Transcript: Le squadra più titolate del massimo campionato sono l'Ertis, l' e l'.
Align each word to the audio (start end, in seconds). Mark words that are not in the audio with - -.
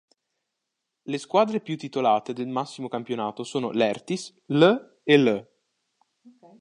Le 1.03 1.17
squadra 1.19 1.59
più 1.59 1.77
titolate 1.77 2.33
del 2.33 2.47
massimo 2.47 2.87
campionato 2.87 3.43
sono 3.43 3.69
l'Ertis, 3.69 4.33
l' 4.47 4.73
e 5.03 5.15
l'. 5.19 5.47